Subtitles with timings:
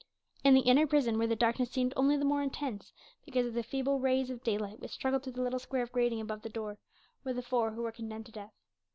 [0.43, 2.91] In the inner prison, where the darkness seemed only the more intense
[3.23, 6.19] because of the feeble rays of daylight which struggled through the little square of grating
[6.19, 6.79] above the door,
[7.23, 8.53] were the four who were condemned to death.